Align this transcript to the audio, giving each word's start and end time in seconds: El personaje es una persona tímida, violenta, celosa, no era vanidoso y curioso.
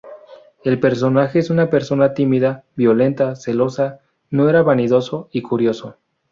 El 0.63 0.79
personaje 0.79 1.37
es 1.37 1.51
una 1.51 1.69
persona 1.69 2.15
tímida, 2.15 2.63
violenta, 2.75 3.35
celosa, 3.35 3.99
no 4.31 4.49
era 4.49 4.63
vanidoso 4.63 5.29
y 5.31 5.43
curioso. 5.43 5.97